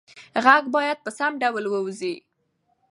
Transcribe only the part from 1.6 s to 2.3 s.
ووځي.